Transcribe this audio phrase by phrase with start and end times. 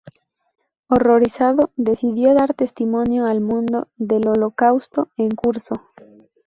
[0.87, 5.75] Horrorizado, decidió dar testimonio al mundo del Holocausto en curso.